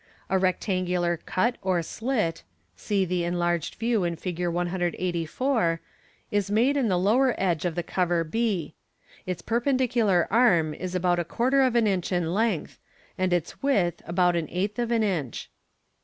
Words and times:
A 0.31 0.39
rectangular 0.39 1.15
cut 1.27 1.59
or 1.61 1.83
slit 1.83 2.41
(see 2.75 3.05
the 3.05 3.23
enlarged 3.23 3.75
view 3.75 4.03
in 4.03 4.15
Fig. 4.15 4.47
184) 4.47 5.79
is 6.31 6.49
made 6.49 6.75
in 6.75 6.87
the 6.87 6.97
lower 6.97 7.35
edge 7.37 7.65
of 7.65 7.75
the 7.75 7.83
cover 7.83 8.27
h. 8.33 8.73
Its 9.27 9.43
perpendicular 9.43 10.27
arm 10.31 10.73
is 10.73 10.95
about 10.95 11.19
a 11.19 11.23
quarter 11.23 11.61
of 11.61 11.75
an 11.75 11.85
inch 11.85 12.11
in 12.11 12.33
length, 12.33 12.79
and 13.15 13.31
its 13.31 13.61
width 13.61 14.01
about 14.07 14.35
an 14.35 14.47
eighth 14.49 14.79
of 14.79 14.89
an 14.89 15.03
inch. 15.03 15.51